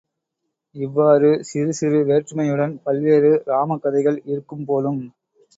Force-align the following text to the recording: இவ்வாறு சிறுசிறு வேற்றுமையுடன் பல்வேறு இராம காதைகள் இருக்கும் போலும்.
இவ்வாறு 0.75 1.29
சிறுசிறு 1.41 1.99
வேற்றுமையுடன் 2.03 2.73
பல்வேறு 2.83 3.31
இராம 3.45 3.77
காதைகள் 3.77 4.19
இருக்கும் 4.25 4.65
போலும். 4.65 5.01